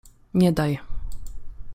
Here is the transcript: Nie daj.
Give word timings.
Nie 0.33 0.51
daj. 0.53 0.71